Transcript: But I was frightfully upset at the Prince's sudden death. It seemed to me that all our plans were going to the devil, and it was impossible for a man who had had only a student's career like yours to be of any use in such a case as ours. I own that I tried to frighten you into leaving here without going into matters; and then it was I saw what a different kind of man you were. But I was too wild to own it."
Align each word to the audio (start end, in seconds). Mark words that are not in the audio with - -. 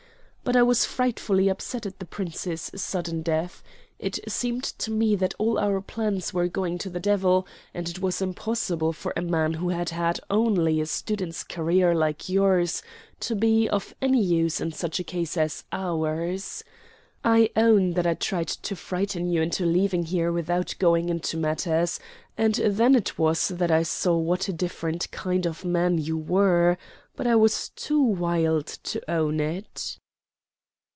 But 0.43 0.55
I 0.55 0.63
was 0.63 0.83
frightfully 0.85 1.47
upset 1.49 1.85
at 1.85 1.99
the 1.99 2.05
Prince's 2.05 2.71
sudden 2.75 3.21
death. 3.21 3.61
It 3.99 4.19
seemed 4.29 4.63
to 4.63 4.89
me 4.91 5.15
that 5.15 5.35
all 5.37 5.57
our 5.59 5.79
plans 5.81 6.33
were 6.33 6.47
going 6.49 6.77
to 6.79 6.89
the 6.89 6.99
devil, 6.99 7.47
and 7.75 7.87
it 7.87 7.99
was 8.01 8.21
impossible 8.23 8.91
for 8.91 9.13
a 9.15 9.21
man 9.21 9.53
who 9.53 9.69
had 9.69 9.91
had 9.91 10.19
only 10.31 10.81
a 10.81 10.87
student's 10.87 11.43
career 11.45 11.93
like 11.95 12.27
yours 12.27 12.81
to 13.21 13.35
be 13.35 13.69
of 13.69 13.93
any 14.01 14.21
use 14.21 14.59
in 14.59 14.71
such 14.73 14.99
a 14.99 15.03
case 15.05 15.37
as 15.37 15.63
ours. 15.71 16.63
I 17.23 17.51
own 17.55 17.91
that 17.93 18.07
I 18.07 18.15
tried 18.15 18.47
to 18.49 18.75
frighten 18.75 19.29
you 19.29 19.41
into 19.43 19.65
leaving 19.65 20.03
here 20.05 20.31
without 20.33 20.73
going 20.79 21.07
into 21.07 21.37
matters; 21.37 21.97
and 22.37 22.55
then 22.55 22.95
it 22.95 23.17
was 23.17 23.51
I 23.61 23.83
saw 23.83 24.17
what 24.17 24.49
a 24.49 24.53
different 24.53 25.11
kind 25.11 25.45
of 25.45 25.63
man 25.63 25.97
you 25.99 26.17
were. 26.17 26.77
But 27.15 27.25
I 27.27 27.35
was 27.35 27.69
too 27.69 28.01
wild 28.01 28.65
to 28.67 28.99
own 29.09 29.39
it." 29.39 29.97